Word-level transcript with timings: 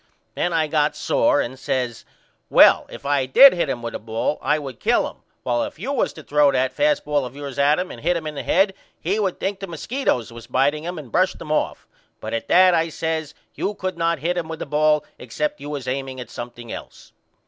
Then 0.33 0.51
I 0.51 0.65
got 0.65 0.95
sore 0.95 1.41
and 1.41 1.51
I 1.53 1.57
says 1.57 2.05
Well 2.49 2.87
if 2.89 3.05
I 3.05 3.27
did 3.27 3.53
hit 3.53 3.69
him 3.69 3.83
with 3.83 3.93
a 3.93 3.99
ball 3.99 4.39
I 4.41 4.57
would 4.57 4.79
kill 4.79 5.07
him 5.07 5.17
while 5.43 5.61
if 5.61 5.77
you 5.77 5.91
was 5.93 6.11
to 6.13 6.23
throw 6.23 6.51
that 6.51 6.73
fast 6.73 7.05
ball 7.05 7.23
of 7.23 7.35
yours 7.35 7.59
at 7.59 7.77
him 7.77 7.91
and 7.91 8.01
hit 8.01 8.17
him 8.17 8.25
in 8.25 8.33
the 8.33 8.41
head 8.41 8.73
he 8.99 9.19
would 9.19 9.39
think 9.39 9.59
the 9.59 9.67
musketoes 9.67 10.31
was 10.33 10.47
biteing 10.47 10.81
him 10.85 10.97
and 10.97 11.11
brush 11.11 11.33
them 11.33 11.51
off. 11.51 11.87
But 12.19 12.33
at 12.33 12.47
that, 12.47 12.73
I 12.73 12.89
says, 12.89 13.35
you 13.53 13.75
could 13.75 13.95
not 13.95 14.17
hit 14.17 14.37
him 14.39 14.47
with 14.47 14.63
a 14.63 14.65
ball 14.65 15.05
except 15.19 15.61
you 15.61 15.69
was 15.69 15.87
aiming 15.87 16.19
at 16.19 16.31
something 16.31 16.71
else. 16.71 17.11